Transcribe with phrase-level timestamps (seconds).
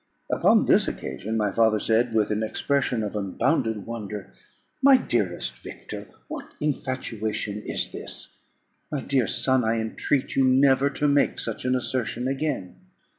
[0.31, 4.33] Upon this occasion my father said, with an expression of unbounded wonder,
[4.81, 8.35] "My dearest Victor, what infatuation is this?
[8.91, 12.77] My dear son, I entreat you never to make such an assertion again."